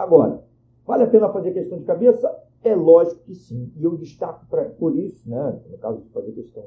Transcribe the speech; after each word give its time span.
Agora, 0.00 0.42
vale 0.86 1.02
a 1.02 1.06
pena 1.06 1.28
fazer 1.28 1.52
questão 1.52 1.78
de 1.78 1.84
cabeça? 1.84 2.34
É 2.64 2.74
lógico 2.74 3.20
que 3.24 3.34
sim. 3.34 3.70
E 3.76 3.84
eu 3.84 3.98
destaco 3.98 4.46
pra, 4.46 4.64
por 4.64 4.96
isso, 4.96 5.28
né, 5.28 5.60
no 5.70 5.76
caso 5.76 6.00
de 6.00 6.08
fazer 6.08 6.32
questão 6.32 6.64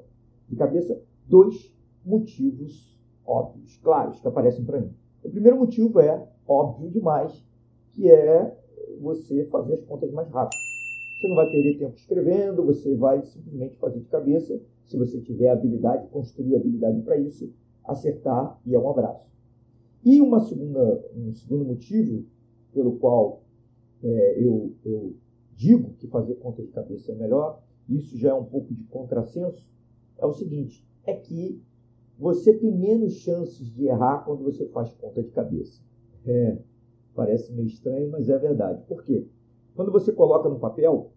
de 0.48 0.56
cabeça, 0.56 1.02
dois 1.28 1.76
motivos 2.06 3.02
óbvios, 3.26 3.76
claros, 3.78 4.20
que 4.20 4.28
aparecem 4.28 4.64
para 4.64 4.82
mim. 4.82 4.94
O 5.24 5.32
primeiro 5.32 5.58
motivo 5.58 6.00
é 6.00 6.28
óbvio 6.48 6.92
demais, 6.92 7.44
que 7.94 8.08
é 8.08 8.56
você 9.02 9.46
fazer 9.46 9.74
as 9.74 9.82
contas 9.82 10.12
mais 10.12 10.30
rápido. 10.30 10.60
Você 11.20 11.28
não 11.28 11.36
vai 11.36 11.50
perder 11.50 11.80
tempo 11.80 11.96
escrevendo, 11.96 12.64
você 12.64 12.94
vai 12.96 13.24
simplesmente 13.24 13.78
fazer 13.78 14.00
de 14.00 14.10
cabeça, 14.10 14.62
se 14.86 14.96
você 14.96 15.20
tiver 15.20 15.50
habilidade, 15.50 16.08
construir 16.10 16.56
habilidade 16.56 17.02
para 17.02 17.18
isso, 17.18 17.52
acertar 17.84 18.60
e 18.64 18.76
é 18.76 18.80
um 18.80 18.90
abraço. 18.92 19.28
E 20.06 20.22
uma 20.22 20.40
segunda, 20.40 21.04
um 21.16 21.34
segundo 21.34 21.66
motivo 21.66 22.26
pelo 22.74 22.98
qual 22.98 23.44
é, 24.04 24.44
eu, 24.44 24.74
eu 24.84 25.16
digo 25.56 25.94
que 25.94 26.08
fazer 26.08 26.36
conta 26.36 26.62
de 26.62 26.70
cabeça 26.70 27.12
é 27.12 27.16
melhor, 27.16 27.62
isso 27.88 28.18
já 28.18 28.30
é 28.30 28.34
um 28.34 28.46
pouco 28.46 28.74
de 28.74 28.84
contrassenso, 28.86 29.68
é 30.18 30.26
o 30.26 30.34
seguinte, 30.34 30.86
é 31.06 31.14
que 31.14 31.62
você 32.18 32.54
tem 32.54 32.72
menos 32.72 33.14
chances 33.14 33.68
de 33.74 33.86
errar 33.86 34.24
quando 34.26 34.44
você 34.44 34.66
faz 34.68 34.94
conta 34.94 35.22
de 35.22 35.30
cabeça. 35.32 35.82
É, 36.26 36.58
parece 37.14 37.52
meio 37.52 37.68
estranho, 37.68 38.10
mas 38.10 38.30
é 38.30 38.38
verdade. 38.38 38.84
Por 38.88 39.04
quê? 39.04 39.28
Quando 39.76 39.92
você 39.92 40.12
coloca 40.12 40.48
no 40.48 40.60
papel, 40.60 41.12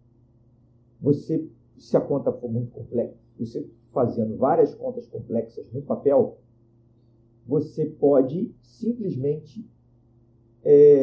você, 1.00 1.46
se 1.76 1.96
a 1.96 2.00
conta 2.00 2.32
for 2.32 2.50
muito 2.50 2.70
complexa, 2.72 3.16
você 3.38 3.68
fazendo 3.92 4.36
várias 4.36 4.74
contas 4.74 5.06
complexas 5.06 5.70
no 5.72 5.82
papel, 5.82 6.38
você 7.46 7.86
pode 7.86 8.54
simplesmente 8.60 9.66
é, 10.64 10.95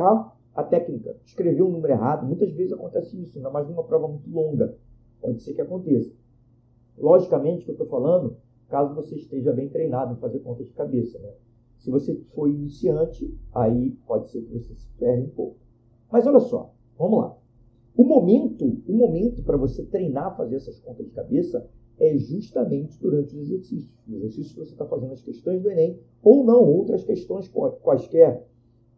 errar 0.00 0.36
a 0.54 0.62
técnica, 0.64 1.16
escrever 1.24 1.62
um 1.62 1.70
número 1.70 1.92
errado. 1.92 2.26
Muitas 2.26 2.52
vezes 2.52 2.72
acontece 2.72 3.20
isso, 3.20 3.38
ainda 3.38 3.50
mais 3.50 3.68
numa 3.68 3.84
prova 3.84 4.08
muito 4.08 4.30
longa. 4.30 4.76
Pode 5.20 5.42
ser 5.42 5.54
que 5.54 5.60
aconteça. 5.60 6.12
Logicamente, 6.98 7.64
que 7.64 7.70
eu 7.70 7.74
estou 7.74 7.86
falando, 7.86 8.36
caso 8.68 8.94
você 8.94 9.16
esteja 9.16 9.52
bem 9.52 9.68
treinado 9.68 10.14
em 10.14 10.20
fazer 10.20 10.40
conta 10.40 10.64
de 10.64 10.72
cabeça. 10.72 11.18
Né? 11.18 11.32
Se 11.78 11.90
você 11.90 12.14
for 12.34 12.48
iniciante, 12.48 13.34
aí 13.52 13.90
pode 14.06 14.30
ser 14.30 14.42
que 14.42 14.52
você 14.52 14.74
se 14.74 14.88
ferre 14.98 15.22
um 15.22 15.30
pouco. 15.30 15.56
Mas 16.10 16.26
olha 16.26 16.40
só, 16.40 16.74
vamos 16.98 17.20
lá. 17.20 17.36
O 17.96 18.04
momento, 18.04 18.82
o 18.86 18.92
momento 18.92 19.42
para 19.42 19.56
você 19.56 19.84
treinar 19.84 20.26
a 20.26 20.34
fazer 20.34 20.56
essas 20.56 20.78
contas 20.80 21.06
de 21.06 21.12
cabeça 21.12 21.68
é 21.98 22.16
justamente 22.16 22.98
durante 22.98 23.36
os 23.36 23.42
exercícios. 23.42 23.92
Os 24.08 24.14
exercícios 24.14 24.52
que 24.52 24.58
você 24.60 24.72
está 24.72 24.86
fazendo 24.86 25.12
as 25.12 25.22
questões 25.22 25.62
do 25.62 25.70
Enem, 25.70 26.00
ou 26.22 26.44
não, 26.44 26.64
outras 26.64 27.04
questões 27.04 27.48
quaisquer 27.82 28.46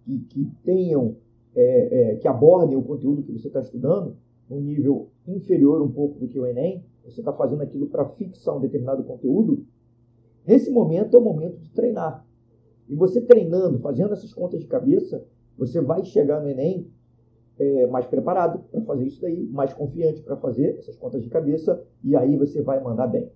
que, 0.05 0.19
que 0.21 0.45
tenham, 0.65 1.17
é, 1.55 2.13
é, 2.13 2.17
que 2.17 2.29
abordem 2.29 2.77
o 2.77 2.83
conteúdo 2.83 3.23
que 3.23 3.33
você 3.33 3.49
está 3.49 3.61
estudando, 3.61 4.17
num 4.49 4.61
nível 4.61 5.11
inferior 5.27 5.81
um 5.83 5.91
pouco 5.91 6.19
do 6.19 6.29
que 6.29 6.39
o 6.39 6.47
Enem, 6.47 6.85
você 7.05 7.21
está 7.21 7.33
fazendo 7.33 7.63
aquilo 7.63 7.87
para 7.87 8.05
fixar 8.11 8.57
um 8.57 8.61
determinado 8.61 9.03
conteúdo, 9.05 9.65
nesse 10.47 10.71
momento 10.71 11.17
é 11.17 11.19
o 11.19 11.23
momento 11.23 11.59
de 11.59 11.71
treinar. 11.71 12.25
E 12.89 12.95
você 12.95 13.21
treinando, 13.21 13.79
fazendo 13.79 14.13
essas 14.13 14.33
contas 14.33 14.61
de 14.61 14.67
cabeça, 14.67 15.25
você 15.57 15.81
vai 15.81 16.05
chegar 16.05 16.41
no 16.41 16.49
Enem 16.49 16.91
é, 17.59 17.87
mais 17.87 18.07
preparado 18.07 18.61
para 18.71 18.81
fazer 18.83 19.07
isso 19.07 19.21
daí, 19.21 19.47
mais 19.47 19.73
confiante 19.73 20.23
para 20.23 20.37
fazer 20.37 20.77
essas 20.79 20.97
contas 20.97 21.23
de 21.23 21.29
cabeça, 21.29 21.83
e 22.03 22.17
aí 22.17 22.37
você 22.37 22.63
vai 22.63 22.83
mandar 22.83 23.07
bem. 23.07 23.31